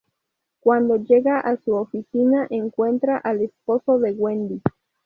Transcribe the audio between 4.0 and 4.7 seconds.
Wendy.